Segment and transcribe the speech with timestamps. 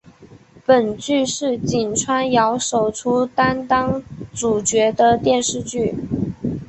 [0.65, 4.01] 本剧是井川遥首出担当
[4.33, 5.93] 主角的电视剧。